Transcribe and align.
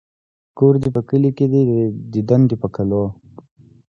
ـ 0.29 0.57
کور 0.57 0.73
دې 0.81 0.89
په 0.95 1.01
کلي 1.09 1.31
کې 1.37 1.45
دى 1.53 1.61
ديدن 2.13 2.41
د 2.49 2.51
په 2.61 2.67
کالو. 2.75 3.03